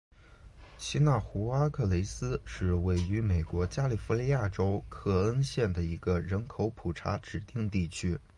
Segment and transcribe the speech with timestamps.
[0.79, 8.19] 奇纳湖阿克雷斯是位于美国加利福尼亚州克恩县的一个人口普查指定地区。